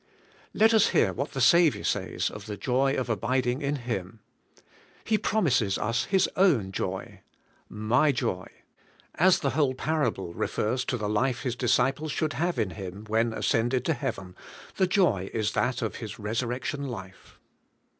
[0.55, 4.19] Let us hear what the Saviour says of the joy of abiding in Him.
[5.03, 7.21] He promises us Bis own joy:
[7.69, 8.47] 'My joy.'
[9.13, 13.31] As the whole parable refers to the life His disciples should have in Him when
[13.31, 14.35] ascended to heav en,
[14.77, 17.37] the joy is that of His resurrection life.